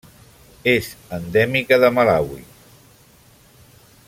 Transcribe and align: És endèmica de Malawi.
És 0.71 0.87
endèmica 1.17 1.81
de 1.85 1.93
Malawi. 1.99 2.43